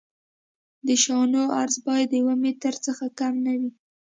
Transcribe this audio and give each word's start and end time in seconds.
د 0.87 0.89
شانو 1.03 1.41
عرض 1.59 1.75
باید 1.87 2.07
د 2.11 2.13
یو 2.21 2.29
متر 2.43 2.73
څخه 2.85 3.05
کم 3.19 3.33
نه 3.45 3.53
وي 3.59 3.71